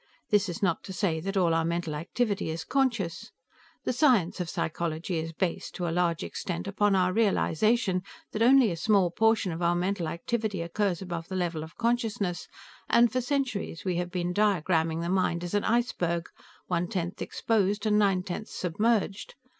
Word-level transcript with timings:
This 0.31 0.49
is 0.49 0.63
not 0.63 0.83
to 0.85 0.93
say 0.93 1.19
that 1.19 1.37
all 1.37 1.53
our 1.53 1.63
mental 1.63 1.93
activity 1.93 2.49
is 2.49 2.63
conscious. 2.63 3.31
The 3.83 3.93
science 3.93 4.39
of 4.39 4.49
psychology 4.49 5.19
is 5.19 5.31
based, 5.31 5.75
to 5.75 5.87
a 5.87 5.91
large 5.93 6.23
extent, 6.23 6.67
upon 6.67 6.95
our 6.95 7.13
realization 7.13 8.01
that 8.31 8.41
only 8.41 8.71
a 8.71 8.75
small 8.77 9.11
portion 9.11 9.51
of 9.51 9.61
our 9.61 9.75
mental 9.75 10.07
activity 10.07 10.63
occurs 10.63 11.03
above 11.03 11.27
the 11.27 11.35
level 11.35 11.61
of 11.63 11.77
consciousness, 11.77 12.47
and 12.89 13.11
for 13.11 13.21
centuries 13.21 13.85
we 13.85 13.97
have 13.97 14.09
been 14.09 14.33
diagraming 14.33 15.01
the 15.03 15.07
mind 15.09 15.43
as 15.43 15.53
an 15.53 15.65
iceberg, 15.65 16.27
one 16.65 16.87
tenth 16.87 17.21
exposed 17.21 17.85
and 17.85 17.99
nine 17.99 18.23
tenths 18.23 18.55
submerged. 18.55 19.35